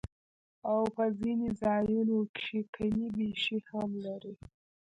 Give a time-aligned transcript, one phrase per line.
[0.69, 4.35] او پۀ ځنې ځايونو کښې کمی بېشی هم لري